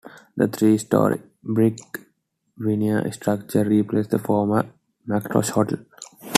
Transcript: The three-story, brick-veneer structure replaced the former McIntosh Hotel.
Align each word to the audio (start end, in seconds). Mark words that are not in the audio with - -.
The 0.35 0.47
three-story, 0.47 1.21
brick-veneer 1.43 3.11
structure 3.13 3.63
replaced 3.63 4.09
the 4.09 4.17
former 4.17 4.65
McIntosh 5.07 5.51
Hotel. 5.51 5.77